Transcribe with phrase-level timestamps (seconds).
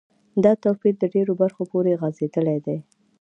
[0.43, 2.77] دا توپیر د ډیرو برخو پوری غځیدلی دی.